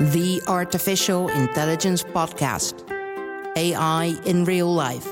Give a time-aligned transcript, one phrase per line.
[0.00, 2.88] the Artificial Intelligence Podcast
[3.54, 5.06] AI in Real Life.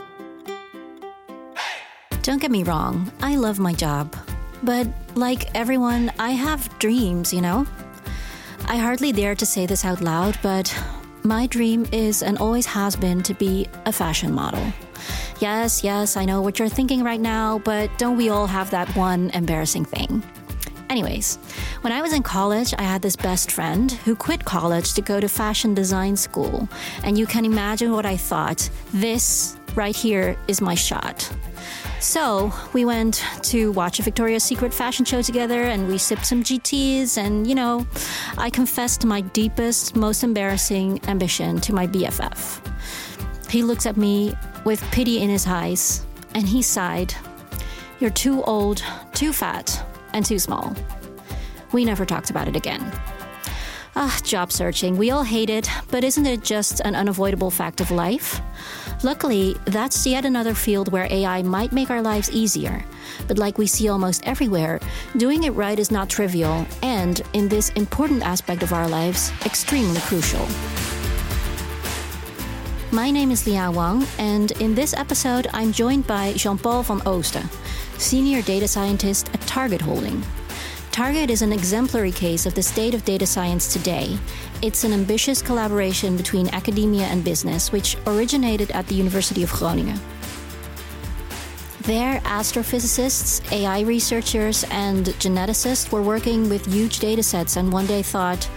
[2.22, 4.16] Don't get me wrong, I love my job.
[4.62, 7.66] But like everyone, I have dreams, you know?
[8.66, 10.74] I hardly dare to say this out loud, but
[11.23, 14.73] my dream is and always has been to be a fashion model.
[15.39, 18.89] Yes, yes, I know what you're thinking right now, but don't we all have that
[18.96, 20.23] one embarrassing thing?
[20.91, 21.36] Anyways,
[21.82, 25.20] when I was in college, I had this best friend who quit college to go
[25.20, 26.69] to fashion design school.
[27.05, 28.69] And you can imagine what I thought.
[28.92, 31.30] This right here is my shot.
[32.01, 36.42] So we went to watch a Victoria's Secret fashion show together and we sipped some
[36.42, 37.19] GTs.
[37.19, 37.86] And, you know,
[38.39, 42.64] I confessed my deepest, most embarrassing ambition to my BFF.
[43.50, 47.14] He looks at me with pity in his eyes and he sighed,
[48.00, 49.84] You're too old, too fat,
[50.18, 50.74] and too small.
[51.72, 52.82] We never talked about it again.
[53.95, 54.96] Ah, job searching.
[54.96, 58.41] We all hate it, but isn't it just an unavoidable fact of life?
[59.05, 62.84] Luckily, that's yet another field where AI might make our lives easier.
[63.28, 64.80] But like we see almost everywhere,
[65.16, 70.00] doing it right is not trivial and, in this important aspect of our lives, extremely
[70.00, 70.47] crucial.
[72.91, 77.00] My name is Lia Wang, and in this episode, I'm joined by Jean Paul van
[77.00, 77.47] Oosten,
[77.98, 80.22] Senior Data Scientist at Target Holding.
[80.92, 84.16] Target is an exemplary case of the state of data science today.
[84.62, 89.98] It's an ambitious collaboration between academia and business, which originated at the University of Groningen.
[91.82, 98.48] There, astrophysicists, AI researchers, and geneticists were working with huge datasets and one day thought,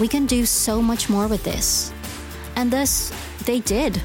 [0.00, 1.92] we can do so much more with this.
[2.56, 3.12] And thus,
[3.44, 4.02] they did.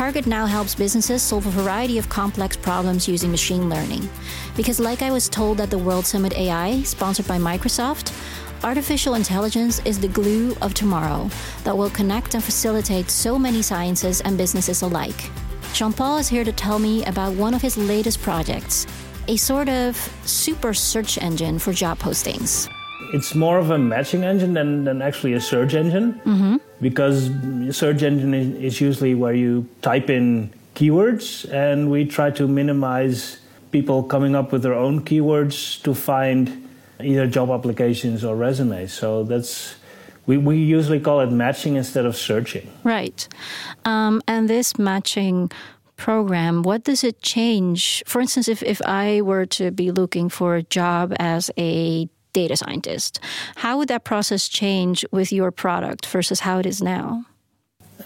[0.00, 4.08] Target now helps businesses solve a variety of complex problems using machine learning.
[4.56, 8.10] Because, like I was told at the World Summit AI, sponsored by Microsoft,
[8.64, 11.28] artificial intelligence is the glue of tomorrow
[11.64, 15.28] that will connect and facilitate so many sciences and businesses alike.
[15.74, 18.86] Jean Paul is here to tell me about one of his latest projects
[19.28, 19.94] a sort of
[20.24, 22.70] super search engine for job postings
[23.12, 26.56] it's more of a matching engine than, than actually a search engine mm-hmm.
[26.80, 27.30] Because
[27.76, 33.38] search engine is, usually where you type in keywords and we try to minimize
[33.70, 36.68] people coming up with their own keywords to find
[37.02, 38.92] either job applications or resumes.
[38.92, 39.76] So that's
[40.26, 42.70] we, we usually call it matching instead of searching.
[42.84, 43.26] Right.
[43.84, 45.50] Um, and this matching
[45.96, 48.02] program, what does it change?
[48.06, 52.56] For instance, if, if I were to be looking for a job as a data
[52.56, 53.20] scientist.
[53.56, 57.24] How would that process change with your product versus how it is now?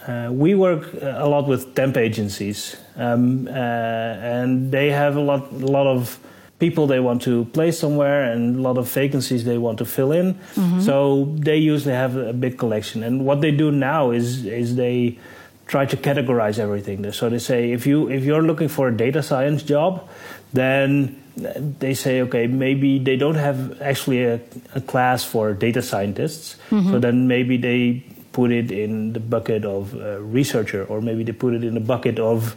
[0.07, 5.51] Uh, we work a lot with temp agencies, um, uh, and they have a lot,
[5.51, 6.19] a lot of
[6.59, 10.11] people they want to place somewhere and a lot of vacancies they want to fill
[10.11, 10.33] in.
[10.33, 10.81] Mm-hmm.
[10.81, 13.03] So they usually have a big collection.
[13.03, 15.19] And what they do now is is they
[15.67, 17.11] try to categorize everything.
[17.11, 20.07] So they say if you if you're looking for a data science job,
[20.53, 24.39] then they say, okay, maybe they don't have actually a,
[24.73, 26.55] a class for data scientists.
[26.69, 26.91] Mm-hmm.
[26.91, 29.93] So then maybe they put it in the bucket of
[30.33, 32.55] researcher, or maybe they put it in the bucket of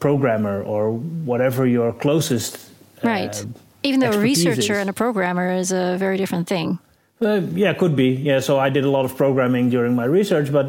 [0.00, 2.56] programmer, or whatever your closest.
[3.04, 3.40] Uh, right.
[3.40, 3.46] Uh,
[3.82, 4.78] Even though a researcher is.
[4.78, 6.78] and a programmer is a very different thing.
[7.20, 8.10] Uh, yeah, could be.
[8.10, 10.66] Yeah, so I did a lot of programming during my research, but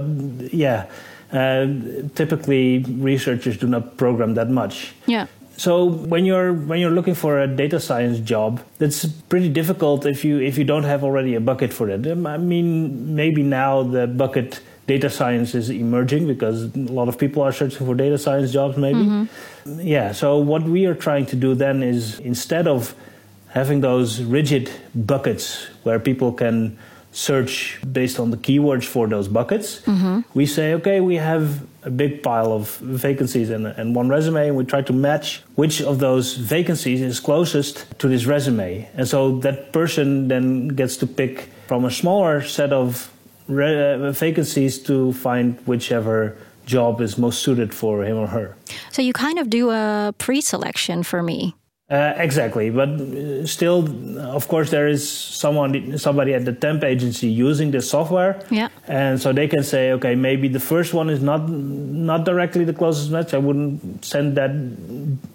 [0.54, 0.88] yeah,
[1.32, 1.68] uh,
[2.16, 4.94] typically researchers do not program that much.
[5.06, 5.28] Yeah.
[5.60, 10.24] So when you're when you're looking for a data science job, it's pretty difficult if
[10.24, 12.08] you if you don't have already a bucket for it.
[12.08, 17.18] Um, I mean, maybe now the bucket data science is emerging because a lot of
[17.18, 18.78] people are searching for data science jobs.
[18.78, 19.82] Maybe, mm-hmm.
[19.82, 20.14] yeah.
[20.14, 22.96] So what we are trying to do then is instead of
[23.50, 26.80] having those rigid buckets where people can
[27.12, 29.82] search based on the keywords for those buckets.
[29.82, 30.22] Mm-hmm.
[30.34, 34.56] We say, okay, we have a big pile of vacancies and, and one resume, and
[34.56, 38.88] we try to match which of those vacancies is closest to this resume.
[38.96, 43.12] And so that person then gets to pick from a smaller set of
[43.48, 48.56] re- uh, vacancies to find whichever job is most suited for him or her.
[48.92, 51.56] So you kind of do a pre selection for me.
[51.90, 53.80] Uh, exactly, but uh, still,
[54.20, 59.20] of course, there is someone, somebody at the temp agency using the software, yeah, and
[59.20, 63.10] so they can say, okay, maybe the first one is not not directly the closest
[63.10, 63.34] match.
[63.34, 64.52] I wouldn't send that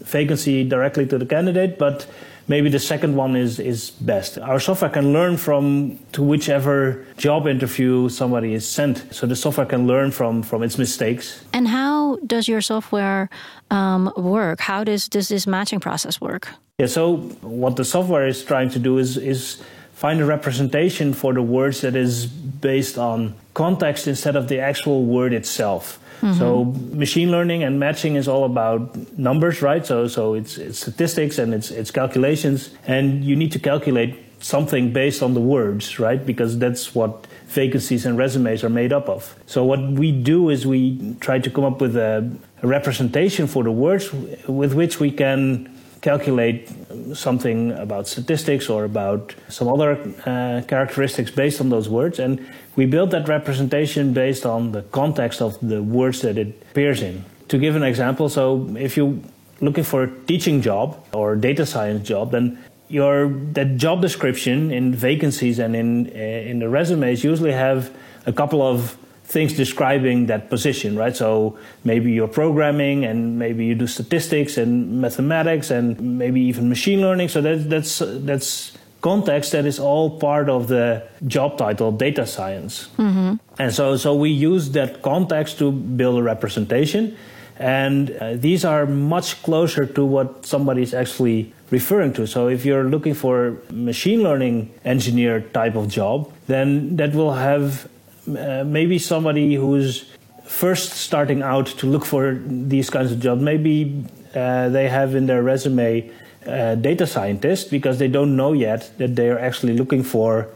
[0.07, 2.07] vacancy directly to the candidate, but
[2.49, 4.39] maybe the second one is, is best.
[4.39, 9.13] Our software can learn from to whichever job interview somebody is sent.
[9.15, 11.45] So the software can learn from, from its mistakes.
[11.53, 13.31] And how does your software
[13.71, 14.61] um, work?
[14.61, 16.49] How does, does this matching process work?
[16.79, 19.63] Yeah, so what the software is trying to do is, is
[19.93, 25.05] find a representation for the words that is based on context instead of the actual
[25.05, 26.01] word itself.
[26.21, 26.39] Mm-hmm.
[26.39, 26.65] So
[26.97, 29.85] machine learning and matching is all about numbers, right?
[29.87, 34.93] So so it's, it's statistics and it's it's calculations, and you need to calculate something
[34.93, 36.25] based on the words, right?
[36.25, 39.35] Because that's what vacancies and resumes are made up of.
[39.47, 42.31] So what we do is we try to come up with a,
[42.63, 44.13] a representation for the words
[44.47, 45.71] with which we can
[46.03, 46.69] calculate
[47.15, 49.93] something about statistics or about some other
[50.27, 52.19] uh, characteristics based on those words.
[52.19, 52.47] And
[52.77, 57.25] we build that representation based on the context of the words that it appears in.
[57.49, 59.17] To give an example, so if you're
[59.61, 64.95] looking for a teaching job or data science job, then your that job description in
[64.95, 67.91] vacancies and in uh, in the resumes usually have
[68.27, 71.17] a couple of things describing that position, right?
[71.17, 77.01] So maybe you're programming and maybe you do statistics and mathematics and maybe even machine
[77.01, 77.29] learning.
[77.31, 78.73] So that, that's that's
[79.05, 82.89] context that is all part of the job title data science.
[82.97, 83.35] Mm-hmm.
[83.59, 87.15] And so so we use that context to build a representation.
[87.59, 92.27] And uh, these are much closer to what somebody is actually referring to.
[92.27, 97.87] So if you're looking for machine learning engineer type of job, then that will have
[98.27, 100.11] uh, maybe somebody who's
[100.45, 102.41] first starting out to look for
[102.75, 103.43] these kinds of jobs.
[103.43, 104.05] Maybe
[104.35, 106.11] uh, they have in their resume
[106.47, 110.49] uh, data scientist because they don't know yet that they are actually looking for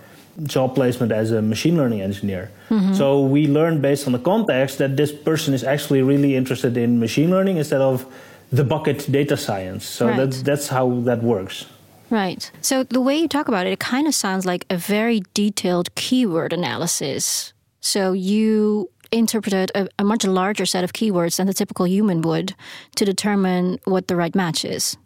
[0.44, 2.50] job placement as a machine learning engineer.
[2.70, 2.94] Mm-hmm.
[2.94, 7.00] So we learn based on the context that this person is actually really interested in
[7.00, 8.06] machine learning instead of
[8.52, 9.85] the bucket data science.
[9.85, 10.17] So right.
[10.17, 11.67] that's that's how that works.
[12.11, 12.50] Right.
[12.62, 15.94] So the way you talk about it, it kind of sounds like a very detailed
[15.94, 17.52] keyword analysis.
[17.81, 22.55] So you interpreted a, a much larger set of keywords than the typical human would
[22.96, 24.96] to determine what the right match is.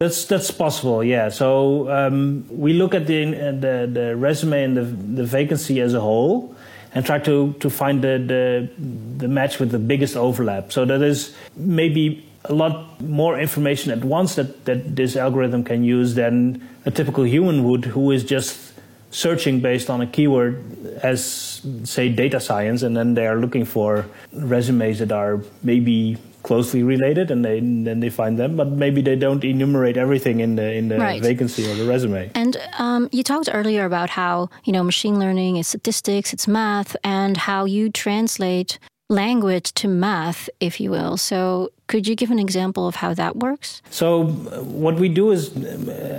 [0.00, 1.28] That's that's possible, yeah.
[1.28, 5.98] So um, we look at the, the, the resume and the the vacancy as a
[5.98, 6.54] whole,
[6.94, 8.70] and try to to find the, the
[9.16, 10.70] the match with the biggest overlap.
[10.70, 15.82] So that is maybe a lot more information at once that that this algorithm can
[15.82, 18.67] use than a typical human would, who is just
[19.10, 20.62] searching based on a keyword
[21.02, 26.82] as say data science and then they are looking for resumes that are maybe closely
[26.82, 30.72] related and they, then they find them but maybe they don't enumerate everything in the
[30.72, 31.22] in the right.
[31.22, 35.56] vacancy or the resume and um, you talked earlier about how you know machine learning
[35.56, 38.78] is statistics it's math and how you translate
[39.08, 41.16] language to math, if you will.
[41.16, 43.82] So, could you give an example of how that works?
[43.90, 45.56] So, what we do is,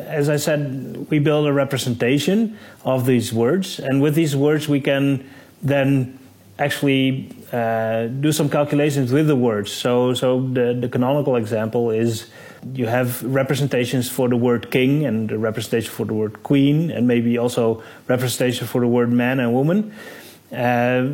[0.09, 4.81] as I said, we build a representation of these words, and with these words, we
[4.81, 5.29] can
[5.61, 6.17] then
[6.57, 9.71] actually uh, do some calculations with the words.
[9.71, 12.29] So, so the, the canonical example is
[12.73, 17.07] you have representations for the word king and the representation for the word queen, and
[17.07, 19.93] maybe also representation for the word man and woman.
[20.51, 20.55] Uh,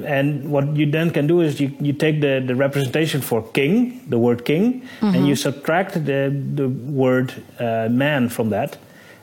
[0.06, 4.02] and what you then can do is you, you take the, the representation for king,
[4.10, 5.16] the word king, mm-hmm.
[5.16, 8.78] and you subtract the, the word uh, man from that.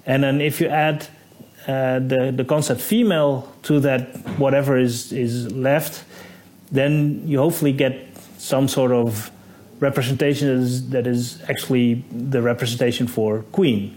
[0.04, 1.06] And then if you add
[1.66, 6.04] uh, the, the concept female to that, whatever is, is left,
[6.70, 7.94] then you hopefully get
[8.36, 9.30] some sort of
[9.80, 13.96] representation that is, that is actually the representation for queen.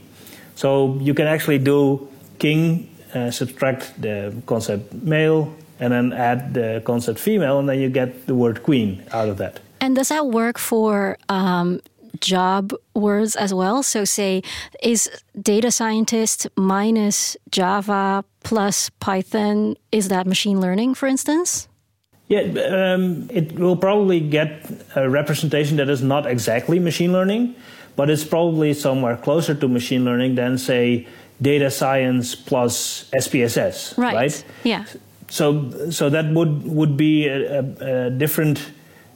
[0.55, 2.07] So you can actually do
[2.39, 7.89] king, uh, subtract the concept male, and then add the concept female, and then you
[7.89, 9.59] get the word queen out of that.
[9.81, 11.81] And does that work for um,
[12.19, 13.83] job words as well?
[13.83, 14.41] So, say,
[14.81, 15.09] is
[15.39, 21.67] data scientist minus Java plus Python, is that machine learning, for instance?
[22.27, 27.55] Yeah, um, it will probably get a representation that is not exactly machine learning,
[27.95, 31.07] but it's probably somewhere closer to machine learning than, say,
[31.41, 33.97] data science plus SPSS.
[33.97, 34.15] Right.
[34.15, 34.45] right?
[34.63, 34.85] Yeah
[35.29, 38.59] so so that would would be a, a, a different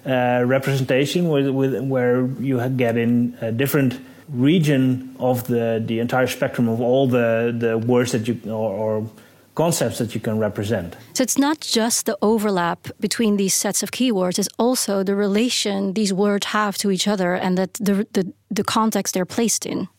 [0.05, 3.99] uh, representation with, with, where you get in a different
[4.29, 9.09] region of the the entire spectrum of all the the words that you or, or
[9.55, 10.95] concepts that you can represent.
[11.13, 15.93] So it's not just the overlap between these sets of keywords, it's also the relation
[15.93, 19.89] these words have to each other and that the, the, the context they're placed in.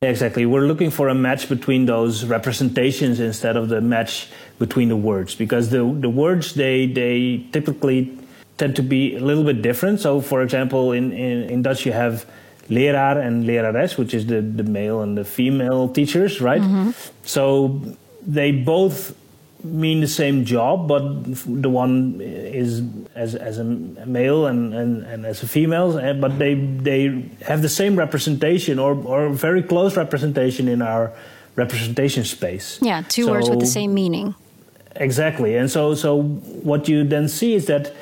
[0.00, 0.46] Exactly.
[0.46, 4.28] We're looking for a match between those representations instead of the match
[4.60, 8.16] between the words because the, the words, they, they typically
[8.58, 9.98] tend to be a little bit different.
[9.98, 12.26] So, for example, in, in, in Dutch, you have
[12.70, 16.62] leraar and lerares, which is the, the male and the female teachers, right?
[16.62, 16.90] Mm-hmm.
[17.24, 17.82] So
[18.24, 19.16] they both
[19.64, 21.02] mean the same job, but
[21.62, 22.82] the one is
[23.14, 27.62] as, as a male and, and, and as a female, eh, but they, they have
[27.62, 31.12] the same representation or, or very close representation in our
[31.56, 32.78] representation space.
[32.80, 34.34] Yeah, two so, words with the same meaning.
[34.96, 37.94] Exactly, and so so what you then see is that.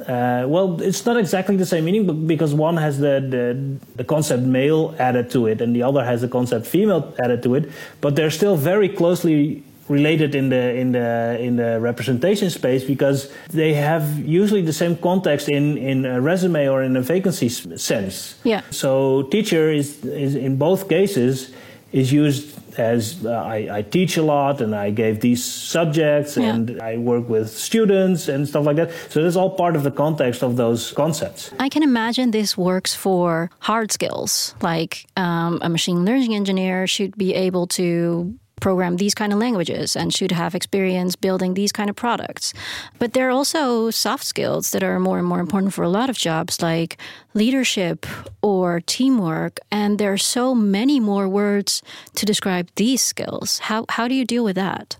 [0.00, 4.04] Uh, well, it's not exactly the same meaning, but because one has the, the, the
[4.04, 7.70] concept male added to it, and the other has the concept female added to it,
[8.00, 13.30] but they're still very closely related in the in the in the representation space because
[13.50, 18.36] they have usually the same context in in a resume or in a vacancy sense.
[18.44, 18.62] Yeah.
[18.70, 21.52] So teacher is is in both cases
[21.92, 26.54] is used as uh, I, I, teach a lot and I gave these subjects yeah.
[26.54, 28.92] and I work with students and stuff like that.
[29.08, 31.50] So that's all part of the context of those concepts.
[31.58, 37.16] I can imagine this works for hard skills, like um, a machine learning engineer should
[37.16, 41.90] be able to program these kind of languages and should have experience building these kind
[41.90, 42.52] of products.
[42.98, 46.10] But there are also soft skills that are more and more important for a lot
[46.10, 46.96] of jobs, like
[47.34, 48.06] leadership
[48.42, 49.58] or teamwork.
[49.70, 51.82] And there are so many more words
[52.14, 53.60] to describe these skills.
[53.60, 54.96] How, how do you deal with that?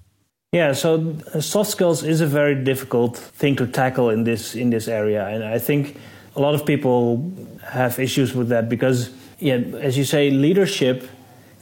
[0.53, 4.71] Yeah, so uh, soft skills is a very difficult thing to tackle in this in
[4.71, 5.97] this area, and I think
[6.35, 11.09] a lot of people have issues with that because, yeah, as you say, leadership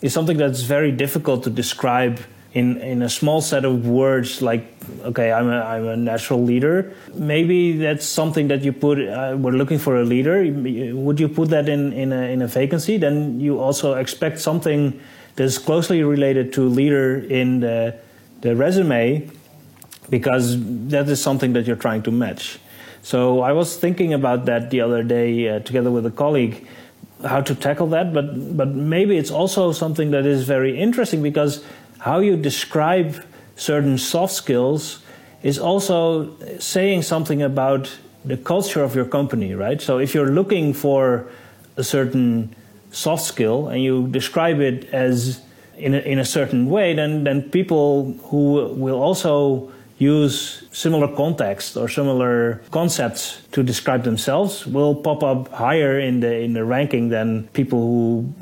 [0.00, 2.20] is something that's very difficult to describe
[2.54, 4.66] in, in a small set of words like
[5.04, 6.94] okay I'm a, I'm a natural leader.
[7.14, 10.42] Maybe that's something that you put uh, we're looking for a leader.
[10.96, 12.96] Would you put that in, in, a, in a vacancy?
[12.96, 14.98] Then you also expect something
[15.36, 17.96] that's closely related to leader in the,
[18.40, 19.30] the resume
[20.10, 20.56] because
[20.88, 22.58] that is something that you're trying to match.
[23.02, 26.66] So I was thinking about that the other day uh, together with a colleague
[27.24, 31.64] how to tackle that, but but maybe it's also something that is very interesting because
[31.98, 33.24] how you describe
[33.56, 35.02] certain soft skills
[35.42, 39.80] is also saying something about the culture of your company, right?
[39.80, 41.28] So if you're looking for
[41.76, 42.54] a certain
[42.90, 45.40] soft skill and you describe it as
[45.76, 51.76] in a, in a certain way, then then people who will also use similar context
[51.76, 57.08] or similar concepts to describe themselves will pop up higher in the in the ranking
[57.08, 58.34] than people who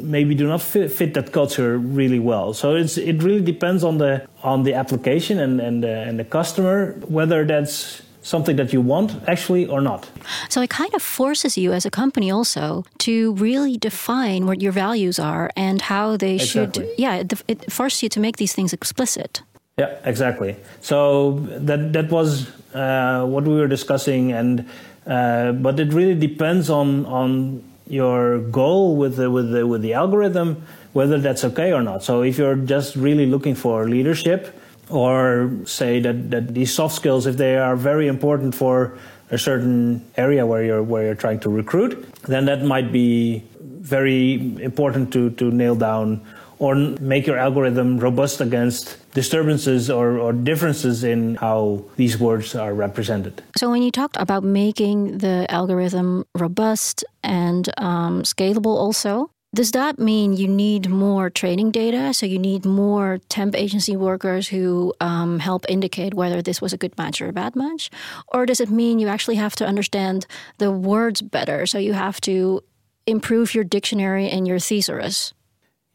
[0.00, 2.52] maybe do not fit, fit that culture really well.
[2.52, 6.24] So it's it really depends on the on the application and and the, and the
[6.24, 10.10] customer whether that's something that you want actually or not.
[10.48, 14.72] So it kind of forces you as a company also to really define what your
[14.72, 16.86] values are and how they exactly.
[16.86, 16.98] should.
[16.98, 19.42] Yeah, it, it forces you to make these things explicit.
[19.78, 20.56] Yeah, exactly.
[20.80, 24.64] So that that was uh, what we were discussing, and
[25.06, 29.92] uh, but it really depends on on your goal with the, with the with the
[29.92, 30.64] algorithm
[30.94, 32.02] whether that's okay or not.
[32.02, 37.26] So if you're just really looking for leadership, or say that that these soft skills,
[37.26, 38.96] if they are very important for
[39.30, 44.56] a certain area where you're where you're trying to recruit, then that might be very
[44.64, 46.24] important to to nail down
[46.58, 52.74] or make your algorithm robust against disturbances or, or, differences in how these words are
[52.74, 53.42] represented.
[53.56, 59.98] So, when you talked about making the algorithm robust and um, scalable, also, does that
[59.98, 62.12] mean you need more training data?
[62.12, 66.78] So, you need more temp agency workers who um, help indicate whether this was a
[66.78, 67.90] good match or a bad match?
[68.28, 70.26] Or does it mean you actually have to understand
[70.58, 71.66] the words better?
[71.66, 72.62] So, you have to
[73.06, 75.32] improve your dictionary and your thesaurus?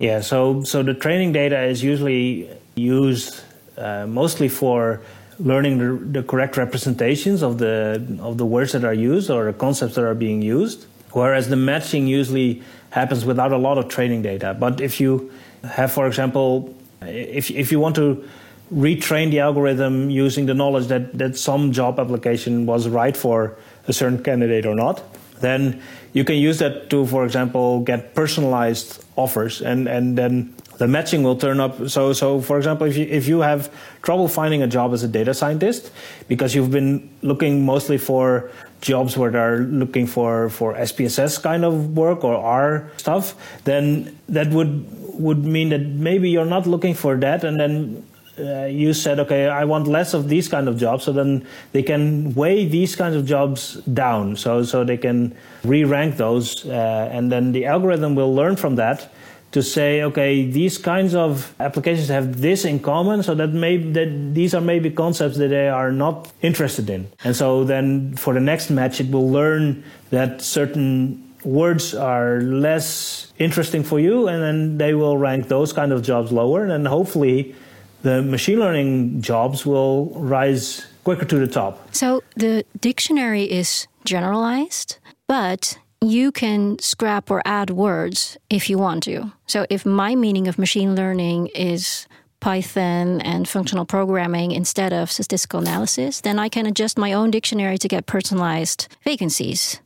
[0.02, 3.40] Yeah, so so the training data is usually used
[3.78, 5.00] uh, mostly for
[5.38, 9.54] learning the, the, correct representations of the of the words that are used or the
[9.54, 10.88] concepts that are being used.
[11.12, 14.56] Whereas the matching usually happens without a lot of training data.
[14.60, 15.32] But if you
[15.64, 18.28] have, for example, if if you want to
[18.74, 23.56] retrain the algorithm using the knowledge that that some job application was right for
[23.88, 25.04] a certain candidate or not,
[25.42, 25.82] then
[26.14, 31.22] you can use that to, for example, get personalized offers, and and then the matching
[31.22, 31.90] will turn up.
[31.90, 33.70] So so for example, if you if you have
[34.02, 35.92] trouble finding a job as a data scientist
[36.28, 38.50] because you've been looking mostly for
[38.82, 44.50] jobs where they're looking for for SPSS kind of work or R stuff, then that
[44.50, 44.88] would
[45.22, 48.04] would mean that maybe you're not looking for that, and then
[48.42, 51.84] uh, you said, okay, I want less of these kind of jobs, so then they
[51.84, 57.32] can weigh these kinds of jobs down, so so they can re-rank those, uh, and
[57.32, 59.12] then the algorithm will learn from that
[59.52, 64.34] to say, okay, these kinds of applications have this in common, so that maybe that
[64.34, 68.40] these are maybe concepts that they are not interested in, and so then for the
[68.40, 74.78] next match, it will learn that certain words are less interesting for you, and then
[74.78, 77.56] they will rank those kind of jobs lower, and then hopefully
[78.04, 81.94] the machine learning jobs will rise quicker to the top.
[81.94, 89.04] So the dictionary is generalized, but you can scrap or add words if you want
[89.04, 89.32] to.
[89.46, 92.08] So if my meaning of machine learning is
[92.40, 97.78] Python and functional programming instead of statistical analysis, then I can adjust my own dictionary
[97.78, 99.80] to get personalized vacancies.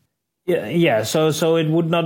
[0.46, 1.02] Yeah, yeah.
[1.02, 2.06] So, so it would not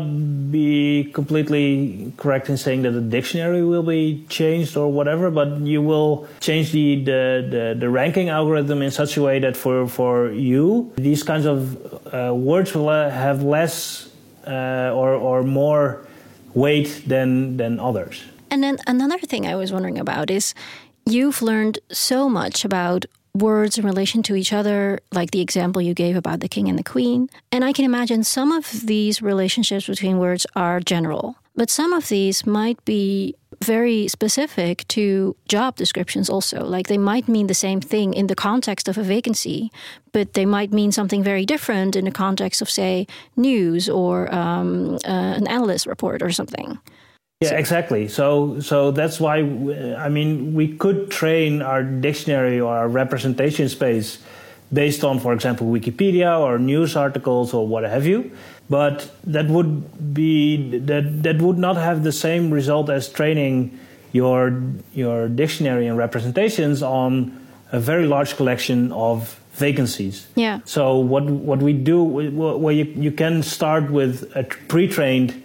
[0.50, 5.82] be completely correct in saying that the dictionary will be changed or whatever, but you
[5.82, 10.32] will change the the, the, the ranking algorithm in such a way that for for
[10.32, 11.76] you, these kinds of
[12.14, 14.08] uh, words will have less
[14.48, 16.08] uh, or or more
[16.54, 18.24] weight than than others.
[18.50, 20.54] And then another thing I was wondering about is
[21.06, 25.94] you've learned so much about words in relation to each other, like the example you
[25.94, 27.30] gave about the king and the queen.
[27.52, 32.08] And I can imagine some of these relationships between words are general, but some of
[32.08, 36.64] these might be very specific to job descriptions also.
[36.64, 39.72] Like they might mean the same thing in the context of a vacancy,
[40.12, 43.06] but they might mean something very different in the context of, say,
[43.36, 46.80] news or um, uh, an analyst report or something.
[47.42, 48.10] Yeah, exactly.
[48.10, 54.18] So, so that's why I mean we could train our dictionary or our representation space
[54.74, 58.30] based on, for example, Wikipedia or news articles or what have you.
[58.70, 63.80] But that would be that that would not have the same result as training
[64.12, 64.62] your
[64.94, 67.32] your dictionary and representations on
[67.72, 70.28] a very large collection of vacancies.
[70.36, 70.60] Yeah.
[70.66, 75.42] So what what we do, well, you you can start with a pre-trained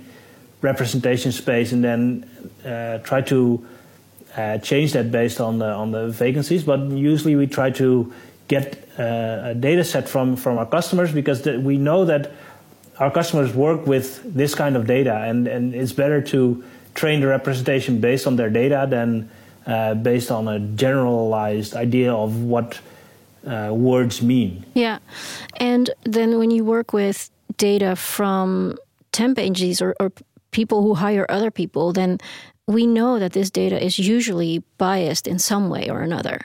[0.64, 2.24] representation space and then
[2.64, 3.64] uh, try to
[4.36, 6.64] uh, change that based on the on the vacancies.
[6.64, 8.12] But usually we try to
[8.48, 12.32] get uh, a data set from from our customers because we know that
[12.98, 17.26] our customers work with this kind of data, and and it's better to train the
[17.26, 19.28] representation based on their data than
[19.66, 22.80] uh, based on a generalized idea of what
[23.46, 24.64] uh, words mean.
[24.74, 24.98] Yeah,
[25.60, 28.78] and then when you work with data from
[29.12, 30.10] temp agencies or, or
[30.54, 32.18] people who hire other people, then
[32.66, 36.38] we know that this data is usually biased in some way or another.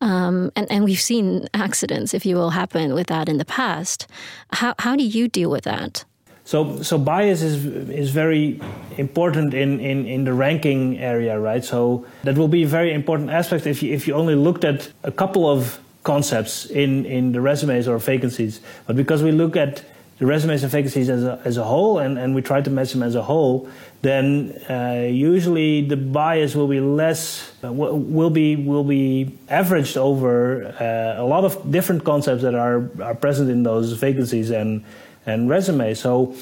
[0.00, 4.08] Um, and, and we've seen accidents, if you will, happen with that in the past.
[4.50, 6.04] How, how do you deal with that?
[6.44, 8.60] So, so bias is is very
[8.98, 11.64] important in, in, in the ranking area, right?
[11.64, 14.90] So that will be a very important aspect if you if you only looked at
[15.04, 18.60] a couple of concepts in, in the resumes or vacancies.
[18.86, 19.84] But because we look at
[20.22, 22.92] the resumes and vacancies as a, as a whole, and, and we try to match
[22.92, 23.68] them as a whole,
[24.02, 30.66] then uh, usually the bias will be less, uh, will be will be averaged over
[30.78, 34.84] uh, a lot of different concepts that are are present in those vacancies and
[35.26, 35.98] and resumes.
[35.98, 36.36] So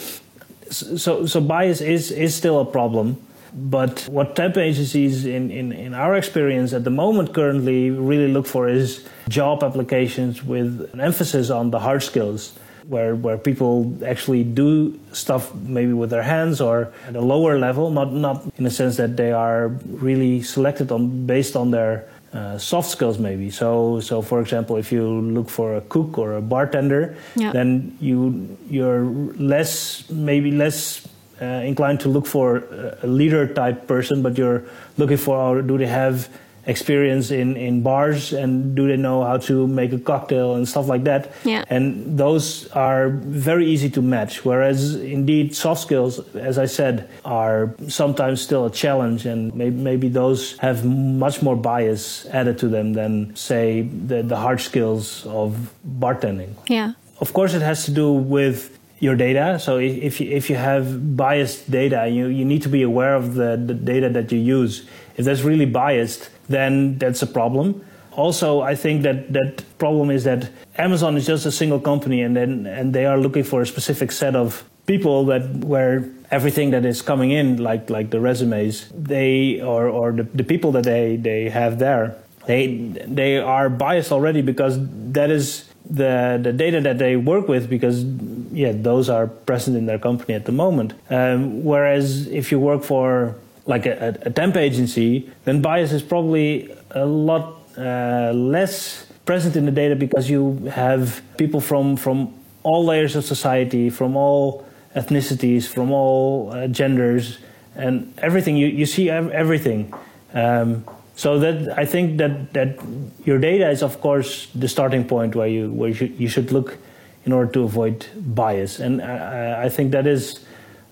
[0.69, 3.17] so so bias is is still a problem.
[3.55, 8.47] But what temp agencies, in, in, in our experience at the moment, currently really look
[8.47, 12.53] for is job applications with an emphasis on the hard skills
[12.91, 17.91] where where people actually do stuff maybe with their hands or at a lower level,
[17.91, 22.59] not not in the sense that they are really selected on based on their uh,
[22.59, 23.49] soft skills maybe.
[23.49, 27.53] So so for example, if you look for a cook or a bartender, yeah.
[27.53, 29.05] then you you're
[29.39, 31.07] less maybe less
[31.41, 32.65] uh, inclined to look for
[33.03, 34.65] a leader type person, but you're
[34.99, 36.29] looking for do they have
[36.71, 40.87] experience in, in bars and do they know how to make a cocktail and stuff
[40.87, 41.33] like that.
[41.45, 41.65] Yeah.
[41.69, 44.45] And those are very easy to match.
[44.45, 50.09] Whereas indeed soft skills, as I said, are sometimes still a challenge and maybe, maybe
[50.09, 55.75] those have much more bias added to them than say the, the hard skills of
[55.99, 56.55] bartending.
[56.69, 56.93] Yeah.
[57.19, 59.59] Of course it has to do with your data.
[59.59, 63.35] So if you, if you have biased data, you, you need to be aware of
[63.35, 64.87] the, the data that you use.
[65.17, 67.85] If that's really biased, then that's a problem.
[68.13, 72.37] Also, I think that that problem is that Amazon is just a single company, and
[72.37, 76.85] then and they are looking for a specific set of people that where everything that
[76.85, 81.17] is coming in, like like the resumes, they or or the, the people that they
[81.17, 84.77] they have there, they they are biased already because
[85.13, 88.05] that is the the data that they work with because
[88.53, 90.95] yeah those are present in their company at the moment.
[91.11, 96.75] Um, whereas if you work for like a, a, temp agency, then bias is probably
[96.91, 102.85] a lot uh, less present in the data because you have people from from all
[102.85, 107.39] layers of society, from all ethnicities, from all uh, genders,
[107.77, 108.57] and everything.
[108.57, 109.93] You you see everything.
[110.35, 110.85] Um,
[111.17, 112.79] so that I think that that
[113.25, 116.53] your data is of course the starting point where you where you should, you should
[116.53, 116.79] look
[117.25, 120.41] in order to avoid bias, and I, I think that is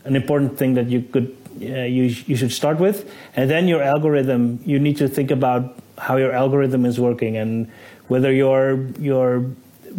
[0.04, 3.12] an important thing that you could uh, Uh, you, you should start with.
[3.34, 7.70] And then your algorithm, you need to think about how your algorithm is working and
[8.06, 9.44] whether you're, you're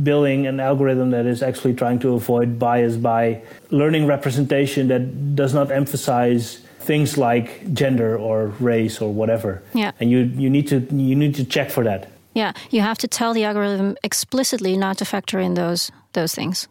[0.03, 5.53] building an algorithm that is actually trying to avoid bias by learning representation that does
[5.53, 9.62] not emphasize things like gender or race or whatever.
[9.73, 9.91] Yeah.
[9.99, 12.09] And you, you need to you need to check for that.
[12.33, 16.67] Yeah, you have to tell the algorithm explicitly not to factor in those those things.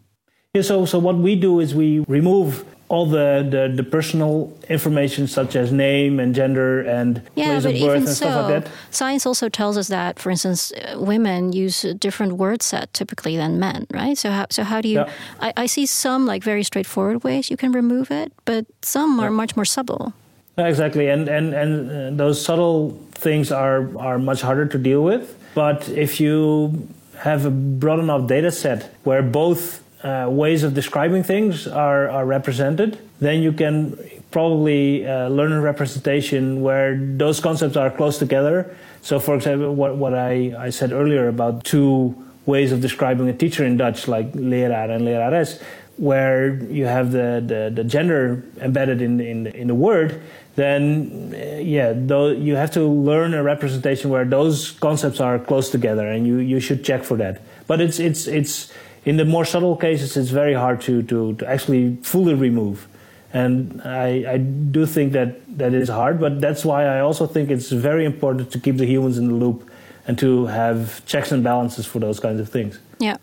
[0.55, 5.27] Yeah, so so what we do is we remove all the, the, the personal information
[5.27, 8.73] such as name and gender and Yeah, place of birth and stuff so, like that.
[8.91, 13.37] science also tells us that, for instance, uh, women use a different word set typically
[13.37, 14.17] than men, right?
[14.17, 15.01] So how so how do you?
[15.01, 15.11] Yeah.
[15.41, 19.31] I, I see some like very straightforward ways you can remove it, but some are
[19.31, 20.13] much more subtle.
[20.57, 25.37] Exactly, and and and uh, those subtle things are are much harder to deal with.
[25.55, 31.23] But if you have a broad enough data set where both uh, ways of describing
[31.23, 33.99] things are are represented, then you can
[34.31, 38.77] probably uh, learn a representation where those concepts are close together.
[39.03, 42.15] So, for example, what what I I said earlier about two
[42.47, 45.61] ways of describing a teacher in Dutch, like leraar and lerares,
[45.99, 50.23] where you have the, the, the gender embedded in, in, in the word,
[50.55, 55.71] then uh, yeah, though you have to learn a representation where those concepts are close
[55.71, 57.43] together, and you, you should check for that.
[57.67, 58.73] But it's it's it's
[59.09, 62.87] in the more subtle cases, it's very hard to to, to actually fully remove.
[63.33, 64.37] And I, I
[64.77, 68.51] do think that that is hard, but that's why I also think it's very important
[68.53, 69.71] to keep the humans in the loop
[70.07, 72.79] and to have checks and balances for those kinds of things.
[72.99, 73.17] Yeah.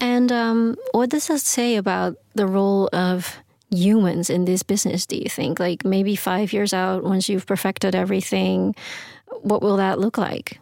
[0.00, 3.38] And um, what does that say about the role of
[3.70, 5.58] humans in this business, do you think?
[5.58, 8.74] Like maybe five years out, once you've perfected everything,
[9.42, 10.58] what will that look like?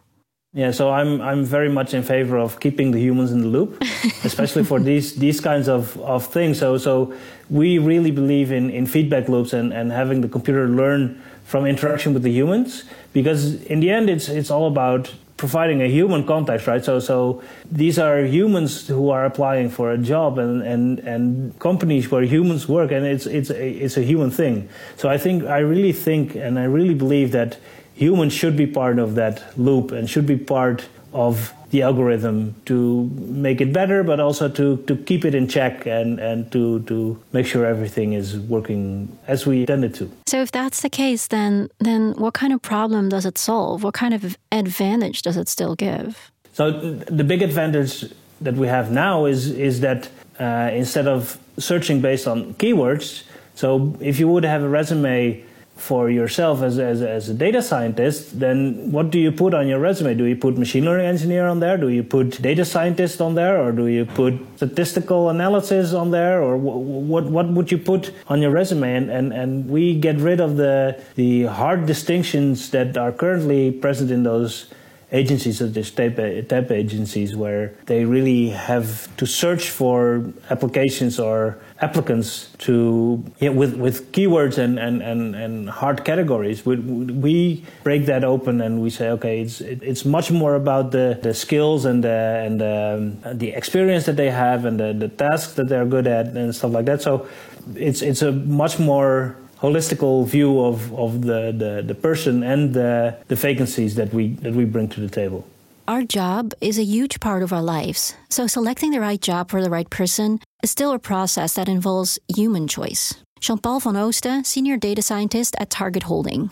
[0.55, 3.81] Yeah, so I'm I'm very much in favor of keeping the humans in the loop,
[4.23, 6.59] especially for these these kinds of, of things.
[6.59, 7.11] So so
[7.49, 12.13] we really believe in, in feedback loops and, and having the computer learn from interaction
[12.13, 16.67] with the humans because in the end it's it's all about providing a human context,
[16.67, 16.85] right?
[16.85, 22.11] So so these are humans who are applying for a job and, and, and companies
[22.11, 24.69] where humans work and it's it's a, it's a human thing.
[24.97, 27.57] So I think I really think and I really believe that
[27.95, 33.09] humans should be part of that loop and should be part of the algorithm to
[33.15, 37.19] make it better, but also to, to keep it in check and, and to, to
[37.33, 40.11] make sure everything is working as we intended to.
[40.27, 43.83] So if that's the case, then then what kind of problem does it solve?
[43.83, 46.31] What kind of advantage does it still give?
[46.53, 48.05] So the big advantage
[48.41, 53.23] that we have now is is that uh, instead of searching based on keywords,
[53.55, 55.43] so if you would have a resume
[55.75, 59.79] for yourself as, as, as a data scientist, then what do you put on your
[59.79, 60.13] resume?
[60.13, 61.77] Do you put machine learning engineer on there?
[61.77, 63.59] Do you put data scientist on there?
[63.59, 66.41] Or do you put statistical analysis on there?
[66.41, 68.95] Or what, what would you put on your resume?
[68.95, 74.11] And, and, and we get rid of the, the hard distinctions that are currently present
[74.11, 74.71] in those
[75.13, 82.49] agencies such as TAP agencies where they really have to search for applications or applicants
[82.57, 86.65] to with with keywords and, and, and, and hard categories.
[86.65, 91.19] We, we break that open and we say, okay, it's it's much more about the,
[91.21, 95.53] the skills and the and the, the experience that they have and the, the tasks
[95.53, 97.01] that they're good at and stuff like that.
[97.01, 97.27] So
[97.75, 103.15] it's it's a much more holistical view of, of the, the, the person and the,
[103.29, 105.47] the vacancies that we that we bring to the table.
[105.87, 109.61] Our job is a huge part of our lives, so selecting the right job for
[109.61, 113.13] the right person is still a process that involves human choice.
[113.39, 116.49] Jean Paul van Oosten, Senior Data Scientist at Target Holding.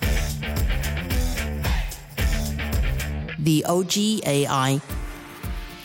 [3.39, 4.81] The OG AI.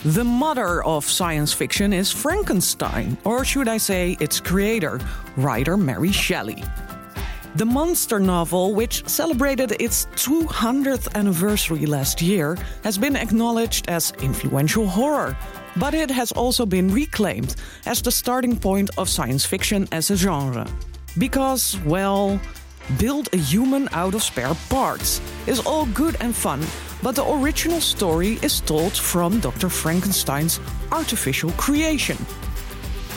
[0.05, 4.99] The mother of science fiction is Frankenstein, or should I say its creator,
[5.35, 6.63] writer Mary Shelley.
[7.57, 14.85] The monster novel, which celebrated its 200th anniversary last year, has been acknowledged as influential
[14.85, 15.35] horror,
[15.75, 17.55] but it has also been reclaimed
[17.87, 20.67] as the starting point of science fiction as a genre.
[21.17, 22.39] Because, well,
[22.99, 26.61] build a human out of spare parts is all good and fun,
[27.01, 29.69] but the original story is told from Dr.
[29.69, 30.59] Frankenstein's
[30.91, 32.17] artificial creation.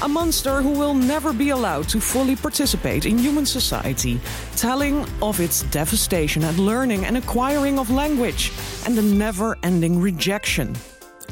[0.03, 4.19] A monster who will never be allowed to fully participate in human society,
[4.57, 8.51] telling of its devastation at learning and acquiring of language,
[8.87, 10.75] and the never ending rejection.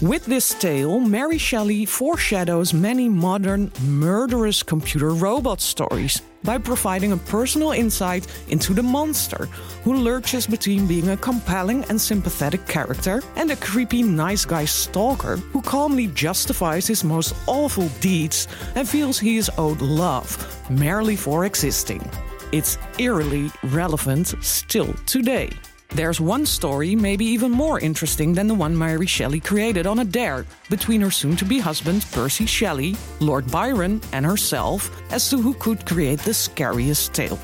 [0.00, 7.16] With this tale, Mary Shelley foreshadows many modern, murderous computer robot stories by providing a
[7.16, 9.46] personal insight into the monster,
[9.82, 15.36] who lurches between being a compelling and sympathetic character and a creepy nice guy stalker
[15.36, 20.30] who calmly justifies his most awful deeds and feels he is owed love
[20.70, 22.08] merely for existing.
[22.52, 25.50] It's eerily relevant still today.
[25.94, 30.04] There's one story, maybe even more interesting than the one Mary Shelley created on a
[30.04, 35.40] dare between her soon to be husband, Percy Shelley, Lord Byron, and herself as to
[35.40, 37.38] who could create the scariest tale.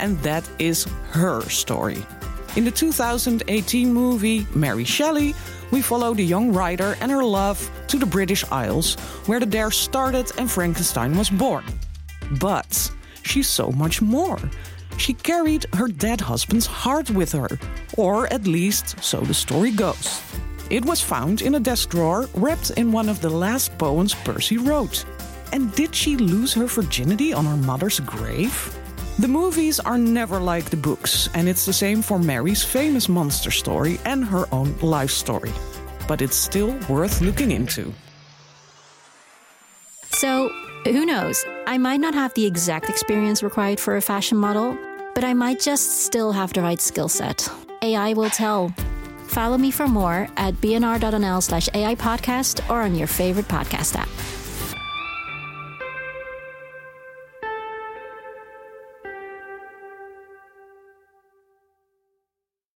[0.00, 2.04] And that is her story.
[2.56, 5.32] In the 2018 movie Mary Shelley,
[5.70, 8.96] we follow the young writer and her love to the British Isles,
[9.26, 11.64] where the dare started and Frankenstein was born.
[12.40, 12.90] But
[13.22, 14.40] she's so much more.
[14.96, 17.48] She carried her dead husband's heart with her,
[17.96, 20.22] or at least so the story goes.
[20.68, 24.58] It was found in a desk drawer wrapped in one of the last poems Percy
[24.58, 25.04] wrote.
[25.52, 28.74] And did she lose her virginity on her mother's grave?
[29.18, 33.50] The movies are never like the books, and it's the same for Mary's famous monster
[33.50, 35.52] story and her own life story.
[36.08, 37.94] But it's still worth looking into.
[40.10, 40.50] So,
[40.84, 41.44] who knows?
[41.66, 44.76] I might not have the exact experience required for a fashion model,
[45.16, 47.48] but I might just still have the right skill set.
[47.80, 48.68] AI will tell.
[49.28, 54.10] Follow me for more at bnr.nl slash AI podcast or on your favorite podcast app.